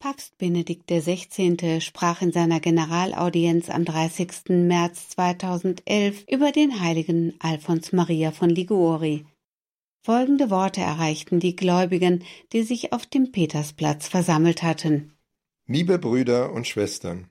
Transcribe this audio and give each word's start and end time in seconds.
Papst 0.00 0.38
Benedikt 0.38 0.90
XVI. 0.90 1.78
sprach 1.82 2.22
in 2.22 2.32
seiner 2.32 2.58
Generalaudienz 2.58 3.68
am 3.68 3.84
30. 3.84 4.48
März 4.48 5.10
2011 5.10 6.24
über 6.26 6.52
den 6.52 6.80
heiligen 6.80 7.34
Alfons 7.38 7.92
Maria 7.92 8.32
von 8.32 8.48
Liguori. 8.48 9.26
Folgende 10.02 10.48
Worte 10.48 10.80
erreichten 10.80 11.38
die 11.38 11.54
Gläubigen, 11.54 12.24
die 12.54 12.62
sich 12.62 12.94
auf 12.94 13.04
dem 13.04 13.30
Petersplatz 13.30 14.08
versammelt 14.08 14.62
hatten. 14.62 15.12
Liebe 15.66 15.98
Brüder 15.98 16.54
und 16.54 16.66
Schwestern, 16.66 17.28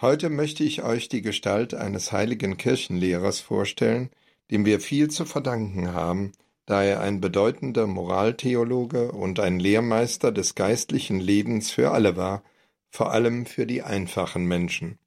heute 0.00 0.30
möchte 0.30 0.64
ich 0.64 0.82
euch 0.82 1.10
die 1.10 1.20
Gestalt 1.20 1.74
eines 1.74 2.10
heiligen 2.10 2.56
Kirchenlehrers 2.56 3.40
vorstellen, 3.40 4.08
dem 4.50 4.64
wir 4.64 4.80
viel 4.80 5.10
zu 5.10 5.26
verdanken 5.26 5.92
haben, 5.92 6.32
da 6.66 6.82
er 6.82 7.00
ein 7.00 7.20
bedeutender 7.20 7.86
Moraltheologe 7.86 9.12
und 9.12 9.40
ein 9.40 9.58
Lehrmeister 9.58 10.32
des 10.32 10.54
geistlichen 10.54 11.20
Lebens 11.20 11.70
für 11.70 11.90
alle 11.90 12.16
war, 12.16 12.42
vor 12.90 13.12
allem 13.12 13.46
für 13.46 13.66
die 13.66 13.82
einfachen 13.82 14.46
Menschen. 14.46 14.98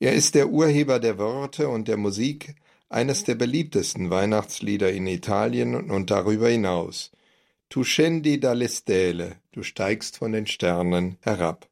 Er 0.00 0.12
ist 0.12 0.34
der 0.34 0.48
Urheber 0.50 1.00
der 1.00 1.18
Worte 1.18 1.68
und 1.68 1.88
der 1.88 1.96
Musik, 1.96 2.54
eines 2.88 3.24
der 3.24 3.34
beliebtesten 3.34 4.10
Weihnachtslieder 4.10 4.92
in 4.92 5.06
Italien 5.06 5.90
und 5.90 6.10
darüber 6.10 6.48
hinaus. 6.48 7.10
Tu 7.68 7.84
scendi 7.84 8.40
dalle 8.40 8.68
stelle, 8.68 9.36
du 9.52 9.62
steigst 9.62 10.16
von 10.16 10.32
den 10.32 10.46
Sternen 10.46 11.18
herab. 11.20 11.68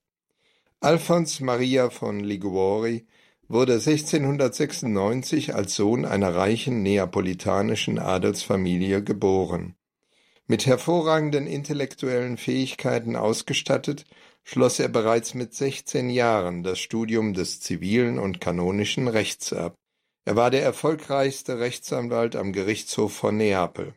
Alfons 0.81 1.41
Maria 1.41 1.89
von 1.89 2.21
Liguori 2.21 3.07
wurde 3.49 3.75
1696 3.75 5.55
als 5.55 5.77
Sohn 5.77 6.05
einer 6.05 6.35
reichen 6.35 6.83
neapolitanischen 6.83 7.99
Adelsfamilie 7.99 9.03
geboren. 9.03 9.77
Mit 10.47 10.67
hervorragenden 10.67 11.47
intellektuellen 11.47 12.37
Fähigkeiten 12.37 13.17
ausgestattet, 13.17 14.05
schloss 14.45 14.79
er 14.79 14.89
bereits 14.89 15.35
mit 15.35 15.55
16 15.55 16.09
Jahren 16.11 16.63
das 16.63 16.79
Studium 16.79 17.35
des 17.35 17.61
zivilen 17.61 18.19
und 18.19 18.41
kanonischen 18.41 19.09
Rechts 19.09 19.53
ab. 19.53 19.75
Er 20.25 20.37
war 20.37 20.51
der 20.51 20.63
erfolgreichste 20.63 21.59
Rechtsanwalt 21.59 22.37
am 22.37 22.53
Gerichtshof 22.53 23.13
von 23.13 23.37
Neapel. 23.37 23.95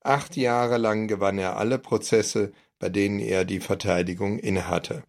Acht 0.00 0.36
Jahre 0.36 0.76
lang 0.78 1.08
gewann 1.08 1.38
er 1.38 1.56
alle 1.56 1.78
Prozesse, 1.78 2.52
bei 2.78 2.88
denen 2.88 3.18
er 3.18 3.44
die 3.44 3.60
Verteidigung 3.60 4.38
innehatte. 4.38 5.02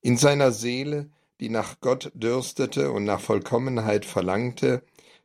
In 0.00 0.16
seiner 0.16 0.52
Seele 0.52 1.10
die 1.40 1.48
nach 1.48 1.80
Gott 1.80 2.10
dürstete 2.14 2.92
und 2.92 3.04
nach 3.04 3.20
Vollkommenheit 3.20 4.04
verlangte, 4.04 4.82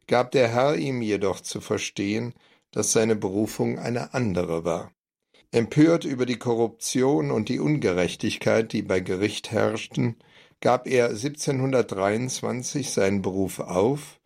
gab 0.07 0.31
der 0.31 0.47
Herr 0.47 0.75
ihm 0.75 1.01
jedoch 1.01 1.41
zu 1.41 1.61
verstehen, 1.61 2.33
dass 2.71 2.91
seine 2.91 3.15
Berufung 3.15 3.79
eine 3.79 4.13
andere 4.13 4.65
war. 4.65 4.91
Empört 5.51 6.05
über 6.05 6.25
die 6.25 6.37
Korruption 6.37 7.31
und 7.31 7.49
die 7.49 7.59
Ungerechtigkeit, 7.59 8.71
die 8.71 8.83
bei 8.83 8.99
Gericht 8.99 9.51
herrschten, 9.51 10.17
gab 10.61 10.87
er 10.87 11.09
1723 11.09 12.91
seinen 12.91 13.21
Beruf 13.21 13.59
auf 13.59 14.19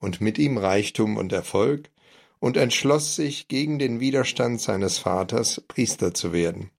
und 0.00 0.20
mit 0.20 0.38
ihm 0.38 0.58
Reichtum 0.58 1.16
und 1.16 1.32
Erfolg 1.32 1.90
und 2.38 2.56
entschloss 2.56 3.16
sich, 3.16 3.48
gegen 3.48 3.78
den 3.78 4.00
Widerstand 4.00 4.60
seines 4.60 4.98
Vaters 4.98 5.62
Priester 5.68 6.12
zu 6.12 6.32
werden. 6.32 6.70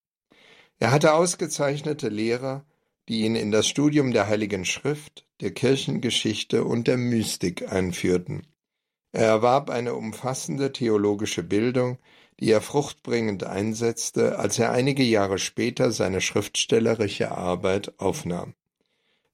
Er 0.79 0.91
hatte 0.91 1.13
ausgezeichnete 1.13 2.09
Lehrer, 2.09 2.65
die 3.07 3.21
ihn 3.21 3.35
in 3.35 3.51
das 3.51 3.67
Studium 3.67 4.11
der 4.11 4.27
Heiligen 4.27 4.65
Schrift, 4.65 5.25
der 5.41 5.51
Kirchengeschichte 5.51 6.63
und 6.63 6.87
der 6.87 6.97
Mystik 6.97 7.71
einführten. 7.71 8.47
Er 9.11 9.27
erwarb 9.27 9.69
eine 9.69 9.95
umfassende 9.95 10.73
theologische 10.73 11.43
Bildung, 11.43 11.97
die 12.39 12.51
er 12.51 12.61
fruchtbringend 12.61 13.43
einsetzte, 13.43 14.37
als 14.37 14.59
er 14.59 14.71
einige 14.71 15.03
Jahre 15.03 15.39
später 15.39 15.91
seine 15.91 16.21
schriftstellerische 16.21 17.31
Arbeit 17.31 17.99
aufnahm. 17.99 18.53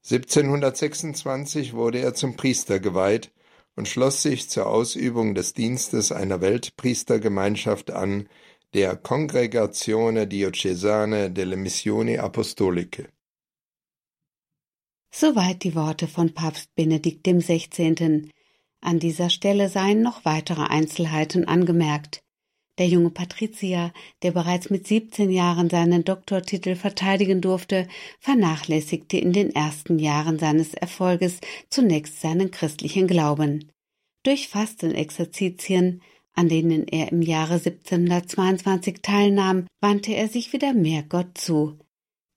1726 0.04 1.72
wurde 1.72 1.98
er 1.98 2.14
zum 2.14 2.36
Priester 2.36 2.78
geweiht 2.78 3.32
und 3.76 3.88
schloss 3.88 4.22
sich 4.22 4.48
zur 4.48 4.66
Ausübung 4.66 5.34
des 5.34 5.54
Dienstes 5.54 6.12
einer 6.12 6.40
Weltpriestergemeinschaft 6.40 7.90
an, 7.90 8.28
der 8.74 8.96
Congregazione 8.96 10.26
Diocesane 10.26 11.30
delle 11.30 11.56
Missioni 11.56 12.18
Apostoliche. 12.18 13.08
Soweit 15.16 15.62
die 15.62 15.76
Worte 15.76 16.08
von 16.08 16.34
Papst 16.34 16.74
Benedikt 16.74 17.24
XVI. 17.24 18.28
An 18.80 18.98
dieser 18.98 19.30
Stelle 19.30 19.68
seien 19.68 20.02
noch 20.02 20.24
weitere 20.24 20.62
Einzelheiten 20.62 21.46
angemerkt. 21.46 22.24
Der 22.78 22.88
junge 22.88 23.10
Patrizier, 23.10 23.92
der 24.24 24.32
bereits 24.32 24.70
mit 24.70 24.88
17 24.88 25.30
Jahren 25.30 25.70
seinen 25.70 26.02
Doktortitel 26.02 26.74
verteidigen 26.74 27.40
durfte, 27.40 27.86
vernachlässigte 28.18 29.16
in 29.16 29.32
den 29.32 29.54
ersten 29.54 30.00
Jahren 30.00 30.40
seines 30.40 30.74
Erfolges 30.74 31.38
zunächst 31.70 32.20
seinen 32.20 32.50
christlichen 32.50 33.06
Glauben. 33.06 33.70
Durch 34.24 34.48
Fastenexerzitien, 34.48 36.02
an 36.32 36.48
denen 36.48 36.88
er 36.88 37.12
im 37.12 37.22
Jahre 37.22 37.54
1722 37.54 38.96
teilnahm, 39.00 39.68
wandte 39.80 40.12
er 40.12 40.26
sich 40.26 40.52
wieder 40.52 40.74
mehr 40.74 41.04
Gott 41.04 41.38
zu. 41.38 41.78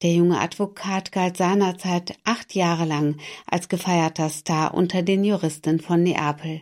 Der 0.03 0.13
junge 0.13 0.39
Advokat 0.39 1.11
galt 1.11 1.37
seinerzeit 1.37 2.17
acht 2.23 2.53
Jahre 2.53 2.85
lang 2.85 3.17
als 3.47 3.67
gefeierter 3.67 4.29
Star 4.29 4.75
unter 4.75 5.01
den 5.01 5.23
Juristen 5.23 5.79
von 5.79 6.03
Neapel. 6.03 6.61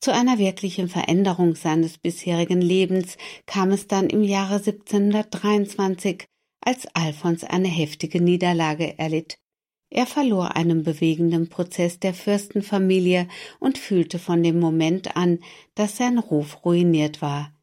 Zu 0.00 0.12
einer 0.12 0.38
wirklichen 0.38 0.88
Veränderung 0.88 1.54
seines 1.54 1.98
bisherigen 1.98 2.60
Lebens 2.60 3.16
kam 3.46 3.70
es 3.70 3.86
dann 3.86 4.10
im 4.10 4.22
Jahre 4.22 4.56
1723, 4.56 6.26
als 6.60 6.86
Alfons 6.94 7.42
eine 7.42 7.68
heftige 7.68 8.20
Niederlage 8.20 8.98
erlitt. 8.98 9.38
Er 9.90 10.06
verlor 10.06 10.54
einen 10.54 10.82
bewegenden 10.82 11.48
Prozess 11.48 11.98
der 11.98 12.12
Fürstenfamilie 12.12 13.26
und 13.58 13.78
fühlte 13.78 14.18
von 14.18 14.42
dem 14.42 14.60
Moment 14.60 15.16
an, 15.16 15.38
dass 15.74 15.96
sein 15.96 16.18
Ruf 16.18 16.64
ruiniert 16.64 17.22
war. 17.22 17.57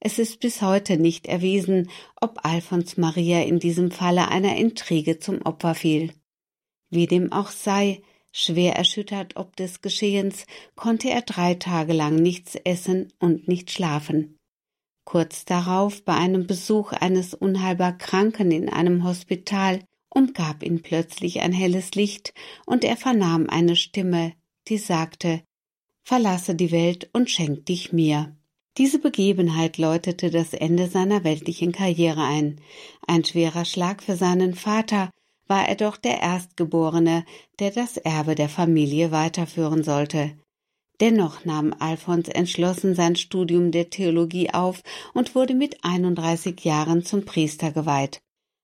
Es 0.00 0.18
ist 0.18 0.40
bis 0.40 0.62
heute 0.62 0.96
nicht 0.96 1.26
erwiesen, 1.26 1.90
ob 2.18 2.44
Alfons 2.44 2.96
Maria 2.96 3.42
in 3.42 3.58
diesem 3.58 3.90
Falle 3.90 4.28
einer 4.28 4.56
Intrige 4.56 5.18
zum 5.18 5.42
Opfer 5.42 5.74
fiel. 5.74 6.14
Wie 6.88 7.06
dem 7.06 7.32
auch 7.32 7.50
sei, 7.50 8.02
schwer 8.32 8.76
erschüttert 8.76 9.36
ob 9.36 9.56
des 9.56 9.82
Geschehens, 9.82 10.46
konnte 10.74 11.10
er 11.10 11.20
drei 11.20 11.54
Tage 11.54 11.92
lang 11.92 12.16
nichts 12.16 12.54
essen 12.54 13.12
und 13.18 13.46
nicht 13.46 13.70
schlafen. 13.70 14.38
Kurz 15.04 15.44
darauf, 15.44 16.02
bei 16.02 16.14
einem 16.14 16.46
Besuch 16.46 16.92
eines 16.92 17.34
unheilbar 17.34 17.98
Kranken 17.98 18.50
in 18.52 18.70
einem 18.70 19.04
Hospital, 19.04 19.80
umgab 20.08 20.62
ihn 20.62 20.82
plötzlich 20.82 21.40
ein 21.40 21.52
helles 21.52 21.94
Licht, 21.94 22.32
und 22.64 22.84
er 22.84 22.96
vernahm 22.96 23.50
eine 23.50 23.76
Stimme, 23.76 24.32
die 24.68 24.78
sagte 24.78 25.42
Verlasse 26.02 26.54
die 26.54 26.72
Welt 26.72 27.10
und 27.12 27.30
schenk 27.30 27.66
dich 27.66 27.92
mir. 27.92 28.36
Diese 28.78 28.98
Begebenheit 28.98 29.78
läutete 29.78 30.30
das 30.30 30.52
Ende 30.54 30.88
seiner 30.88 31.24
weltlichen 31.24 31.72
Karriere 31.72 32.22
ein. 32.22 32.60
Ein 33.06 33.24
schwerer 33.24 33.64
Schlag 33.64 34.02
für 34.02 34.16
seinen 34.16 34.54
Vater, 34.54 35.10
war 35.50 35.68
er 35.68 35.74
doch 35.74 35.96
der 35.96 36.22
Erstgeborene, 36.22 37.24
der 37.58 37.72
das 37.72 37.96
Erbe 37.96 38.36
der 38.36 38.48
Familie 38.48 39.10
weiterführen 39.10 39.82
sollte. 39.82 40.38
Dennoch 41.00 41.44
nahm 41.44 41.74
Alfons 41.78 42.28
entschlossen 42.28 42.94
sein 42.94 43.16
Studium 43.16 43.72
der 43.72 43.90
Theologie 43.90 44.50
auf 44.50 44.82
und 45.12 45.34
wurde 45.34 45.54
mit 45.54 45.82
31 45.82 46.60
Jahren 46.64 47.04
zum 47.04 47.24
Priester 47.24 47.72
geweiht. 47.72 48.20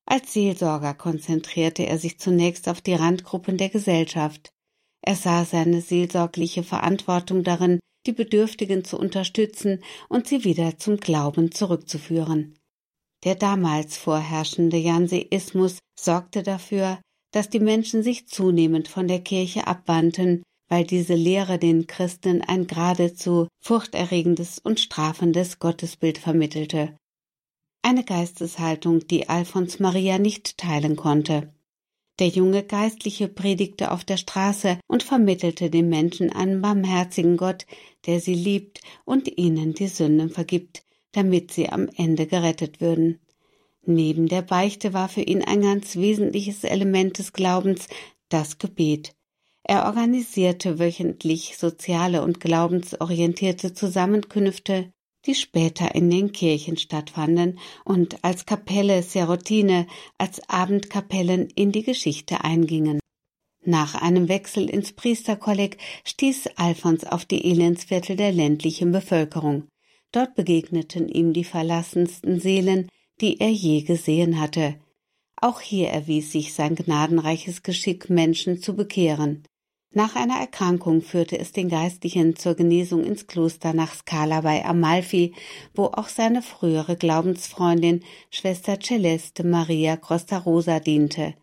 Als 0.06 0.32
Seelsorger 0.32 0.94
konzentrierte 0.94 1.84
er 1.84 1.98
sich 1.98 2.20
zunächst 2.20 2.68
auf 2.68 2.80
die 2.80 2.94
Randgruppen 2.94 3.56
der 3.56 3.70
Gesellschaft. 3.70 4.50
Er 5.02 5.16
sah 5.16 5.44
seine 5.44 5.80
seelsorgliche 5.80 6.62
Verantwortung 6.62 7.42
darin, 7.42 7.80
die 8.06 8.12
Bedürftigen 8.12 8.84
zu 8.84 8.98
unterstützen 8.98 9.82
und 10.08 10.26
sie 10.26 10.44
wieder 10.44 10.78
zum 10.78 10.98
Glauben 10.98 11.52
zurückzuführen. 11.52 12.54
Der 13.24 13.34
damals 13.34 13.96
vorherrschende 13.96 14.76
Janseismus 14.76 15.78
sorgte 15.98 16.42
dafür, 16.42 17.00
dass 17.32 17.50
die 17.50 17.60
Menschen 17.60 18.02
sich 18.02 18.28
zunehmend 18.28 18.88
von 18.88 19.08
der 19.08 19.20
Kirche 19.20 19.66
abwandten, 19.66 20.42
weil 20.68 20.84
diese 20.84 21.14
Lehre 21.14 21.58
den 21.58 21.86
Christen 21.86 22.42
ein 22.42 22.66
geradezu 22.66 23.48
furchterregendes 23.62 24.58
und 24.58 24.80
strafendes 24.80 25.58
Gottesbild 25.58 26.18
vermittelte. 26.18 26.96
Eine 27.82 28.04
Geisteshaltung, 28.04 29.06
die 29.06 29.28
Alfons 29.28 29.78
Maria 29.78 30.18
nicht 30.18 30.58
teilen 30.58 30.96
konnte. 30.96 31.52
Der 32.18 32.28
junge 32.28 32.62
Geistliche 32.62 33.28
predigte 33.28 33.90
auf 33.90 34.04
der 34.04 34.16
Straße 34.16 34.78
und 34.86 35.02
vermittelte 35.02 35.68
den 35.68 35.88
Menschen 35.90 36.32
einen 36.32 36.62
barmherzigen 36.62 37.36
Gott, 37.36 37.66
der 38.06 38.20
sie 38.20 38.34
liebt 38.34 38.80
und 39.04 39.36
ihnen 39.36 39.74
die 39.74 39.88
Sünden 39.88 40.30
vergibt, 40.30 40.82
damit 41.12 41.52
sie 41.52 41.68
am 41.68 41.90
Ende 41.96 42.26
gerettet 42.26 42.80
würden. 42.80 43.20
Neben 43.84 44.28
der 44.28 44.42
Beichte 44.42 44.94
war 44.94 45.08
für 45.08 45.20
ihn 45.20 45.42
ein 45.42 45.60
ganz 45.60 45.96
wesentliches 45.96 46.64
Element 46.64 47.18
des 47.18 47.32
Glaubens 47.32 47.86
das 48.28 48.58
Gebet. 48.58 49.14
Er 49.62 49.84
organisierte 49.86 50.78
wöchentlich 50.78 51.56
soziale 51.58 52.22
und 52.22 52.40
glaubensorientierte 52.40 53.74
Zusammenkünfte, 53.74 54.92
die 55.26 55.34
später 55.34 55.94
in 55.94 56.10
den 56.10 56.32
Kirchen 56.32 56.76
stattfanden 56.76 57.58
und 57.84 58.24
als 58.24 58.46
Kapelle 58.46 59.02
Serotine 59.02 59.86
als 60.18 60.48
Abendkapellen 60.48 61.48
in 61.54 61.72
die 61.72 61.82
Geschichte 61.82 62.44
eingingen. 62.44 63.00
Nach 63.64 63.96
einem 64.00 64.28
Wechsel 64.28 64.70
ins 64.70 64.92
Priesterkolleg 64.92 65.78
stieß 66.04 66.50
Alfons 66.56 67.04
auf 67.04 67.24
die 67.24 67.44
Elendsviertel 67.50 68.16
der 68.16 68.30
ländlichen 68.30 68.92
Bevölkerung. 68.92 69.64
Dort 70.12 70.36
begegneten 70.36 71.08
ihm 71.08 71.32
die 71.32 71.44
verlassensten 71.44 72.38
Seelen, 72.38 72.88
die 73.20 73.40
er 73.40 73.50
je 73.50 73.82
gesehen 73.82 74.40
hatte. 74.40 74.76
Auch 75.36 75.60
hier 75.60 75.88
erwies 75.88 76.32
sich 76.32 76.54
sein 76.54 76.76
gnadenreiches 76.76 77.62
Geschick, 77.62 78.08
Menschen 78.08 78.62
zu 78.62 78.76
bekehren. 78.76 79.42
Nach 79.96 80.14
einer 80.14 80.38
Erkrankung 80.38 81.00
führte 81.00 81.38
es 81.38 81.52
den 81.52 81.70
Geistlichen 81.70 82.36
zur 82.36 82.54
Genesung 82.54 83.02
ins 83.02 83.26
Kloster 83.26 83.72
nach 83.72 83.94
Scala 83.94 84.42
bei 84.42 84.64
Amalfi, 84.64 85.34
wo 85.74 85.86
auch 85.86 86.08
seine 86.08 86.42
frühere 86.42 86.96
Glaubensfreundin 86.96 88.04
Schwester 88.30 88.78
Celeste 88.78 89.42
Maria 89.42 89.96
Costa 89.96 90.36
Rosa 90.36 90.80
diente 90.80 91.34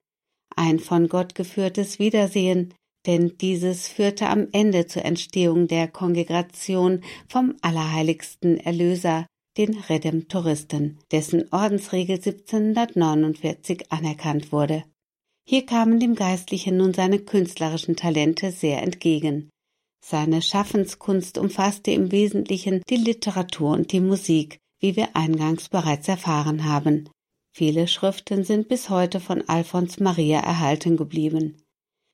ein 0.56 0.80
von 0.80 1.08
Gott 1.08 1.36
geführtes 1.36 2.00
Wiedersehen, 2.00 2.74
denn 3.06 3.38
dieses 3.40 3.88
führte 3.88 4.28
am 4.28 4.48
Ende 4.52 4.86
zur 4.86 5.04
Entstehung 5.04 5.68
der 5.68 5.88
Kongregation 5.88 7.02
vom 7.28 7.56
allerheiligsten 7.62 8.58
Erlöser, 8.58 9.26
den 9.58 9.78
Redemptoristen, 9.78 11.00
dessen 11.12 11.52
Ordensregel 11.52 12.16
1749 12.16 13.92
anerkannt 13.92 14.52
wurde. 14.52 14.84
Hier 15.46 15.66
kamen 15.66 16.00
dem 16.00 16.16
Geistlichen 16.16 16.78
nun 16.78 16.94
seine 16.94 17.20
künstlerischen 17.20 17.96
Talente 17.96 18.52
sehr 18.52 18.82
entgegen. 18.82 19.50
Seine 20.04 20.42
Schaffenskunst 20.42 21.38
umfasste 21.38 21.92
im 21.92 22.12
Wesentlichen 22.12 22.82
die 22.90 22.98
Literatur 22.98 23.72
und 23.72 23.92
die 23.92 24.00
Musik, 24.00 24.60
wie 24.80 24.96
wir 24.96 25.16
eingangs 25.16 25.70
bereits 25.70 26.08
erfahren 26.08 26.66
haben. 26.66 27.10
Viele 27.56 27.88
Schriften 27.88 28.44
sind 28.44 28.68
bis 28.68 28.90
heute 28.90 29.20
von 29.20 29.48
Alfons 29.48 30.00
Maria 30.00 30.40
erhalten 30.40 30.98
geblieben. 30.98 31.62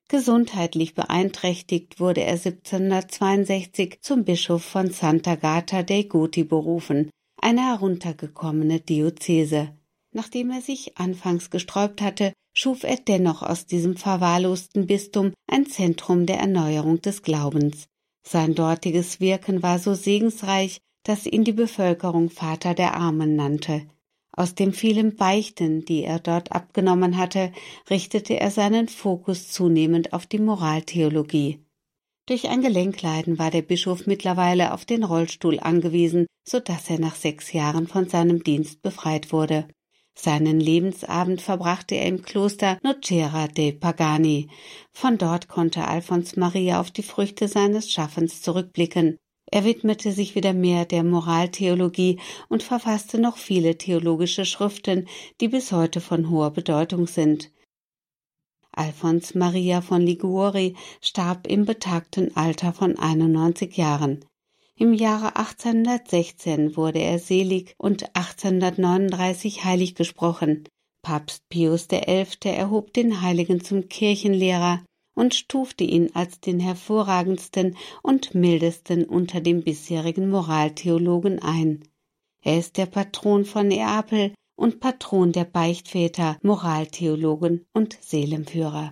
Gesundheitlich 0.10 0.96
beeinträchtigt 0.96 2.00
wurde 2.00 2.22
er 2.22 2.34
1762 2.34 4.00
zum 4.02 4.26
Bischof 4.26 4.64
von 4.64 4.90
Santa 4.90 5.36
Gata 5.36 5.84
dei 5.84 6.04
Goti 6.04 6.44
berufen, 6.44 7.10
eine 7.40 7.62
heruntergekommene 7.62 8.80
Diözese. 8.80 9.78
Nachdem 10.12 10.50
er 10.50 10.62
sich 10.62 10.98
anfangs 10.98 11.52
gesträubt 11.52 12.02
hatte, 12.02 12.34
schuf 12.59 12.83
er 12.83 12.97
dennoch 12.97 13.41
aus 13.41 13.67
diesem 13.67 13.95
verwahrlosten 13.95 14.85
Bistum 14.85 15.31
ein 15.47 15.65
Zentrum 15.65 16.25
der 16.25 16.39
Erneuerung 16.39 17.01
des 17.01 17.21
Glaubens. 17.21 17.88
Sein 18.21 18.53
dortiges 18.53 19.21
Wirken 19.21 19.63
war 19.63 19.79
so 19.79 19.94
segensreich, 19.94 20.81
dass 21.03 21.25
ihn 21.25 21.45
die 21.45 21.53
Bevölkerung 21.53 22.29
Vater 22.29 22.73
der 22.73 22.95
Armen 22.95 23.38
nannte. 23.38 23.88
Aus 24.33 24.56
den 24.56 24.73
vielen 24.73 25.15
Beichten, 25.15 25.85
die 25.85 26.03
er 26.03 26.19
dort 26.19 26.51
abgenommen 26.51 27.17
hatte, 27.17 27.53
richtete 27.89 28.38
er 28.38 28.51
seinen 28.51 28.89
Fokus 28.89 29.50
zunehmend 29.50 30.11
auf 30.11 30.25
die 30.25 30.39
Moraltheologie. 30.39 31.59
Durch 32.25 32.50
ein 32.50 32.61
Gelenkleiden 32.61 33.39
war 33.39 33.51
der 33.51 33.61
Bischof 33.61 34.06
mittlerweile 34.06 34.73
auf 34.73 34.83
den 34.83 35.06
Rollstuhl 35.06 35.61
angewiesen, 35.61 36.27
so 36.45 36.59
dass 36.59 36.89
er 36.89 37.00
nach 37.00 37.15
sechs 37.15 37.53
Jahren 37.53 37.88
von 37.88 38.09
seinem 38.09 38.44
Dienst 38.44 38.81
befreit 38.81 39.31
wurde. 39.31 39.65
Seinen 40.21 40.60
Lebensabend 40.60 41.42
verbrachte 41.42 41.95
er 41.95 42.06
im 42.06 42.21
Kloster 42.21 42.77
Nocera 42.83 43.48
dei 43.48 43.71
Pagani. 43.71 44.50
Von 44.92 45.18
dort 45.18 45.48
konnte 45.48 45.88
Alfons 45.88 46.36
Maria 46.36 46.81
auf 46.81 46.92
die 46.92 47.04
Früchte 47.04 47.48
seines 47.48 47.89
Schaffens 47.89 48.42
zurückblicken. 48.42 49.16
Er 49.50 49.63
widmete 49.63 50.12
sich 50.12 50.36
wieder 50.36 50.51
mehr 50.51 50.83
der 50.83 51.04
Moraltheologie 51.04 52.19
und 52.50 52.63
verfasste 52.63 53.18
noch 53.18 53.38
viele 53.38 53.77
theologische 53.77 54.44
Schriften, 54.44 55.07
die 55.39 55.48
bis 55.48 55.71
heute 55.71 56.01
von 56.01 56.30
hoher 56.30 56.51
Bedeutung 56.51 57.07
sind. 57.07 57.54
Alfons 58.74 59.36
Maria 59.36 59.80
von 59.80 60.01
Liguori 60.01 60.75
starb 61.01 61.48
im 61.48 61.63
betagten 61.63 62.36
Alter 62.36 62.74
von 62.74 63.00
91 63.00 63.77
Jahren. 63.77 64.25
Im 64.81 64.94
Jahre 64.94 65.36
1816 65.36 66.78
wurde 66.78 67.00
er 67.00 67.20
selig 67.20 67.76
und 67.78 68.16
1839 68.16 69.66
heilig 69.66 69.94
gesprochen. 69.94 70.70
Papst 71.02 71.44
Pius 71.50 71.90
XI. 71.90 72.26
erhob 72.46 72.94
den 72.94 73.22
Heiligen 73.22 73.62
zum 73.62 73.90
Kirchenlehrer 73.90 74.86
und 75.16 75.36
stufte 75.36 75.84
ihn 75.84 76.12
als 76.14 76.40
den 76.40 76.62
hervorragendsten 76.62 77.76
und 78.04 78.36
mildesten 78.36 79.04
unter 79.04 79.42
den 79.42 79.64
bisherigen 79.64 80.30
Moraltheologen 80.30 81.40
ein. 81.40 81.84
Er 82.42 82.58
ist 82.58 82.78
der 82.78 82.86
Patron 82.86 83.44
von 83.44 83.68
Neapel 83.68 84.34
und 84.56 84.80
Patron 84.80 85.34
der 85.34 85.44
Beichtväter, 85.44 86.38
Moraltheologen 86.42 87.66
und 87.74 87.98
Seelenführer. 88.00 88.92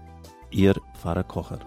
Ihr 0.51 0.75
Pfarrer 0.93 1.23
Kocher. 1.23 1.59